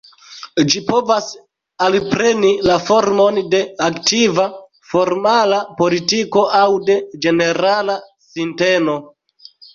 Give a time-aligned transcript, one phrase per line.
[0.73, 1.25] Ĝi povas
[1.87, 3.59] alpreni la formon de
[3.89, 4.47] aktiva,
[4.95, 8.01] formala politiko aŭ de ĝenerala
[8.33, 8.99] sinteno.